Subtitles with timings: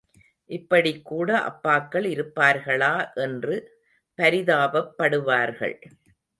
[0.49, 2.91] இப்படிக்கூட அப்பாக்கள் இருப்பார்களா
[3.17, 3.55] என்று
[4.19, 5.77] பரிதாபப்படுவார்கள்.